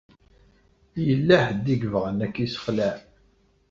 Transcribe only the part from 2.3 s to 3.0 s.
k-isexleɛ.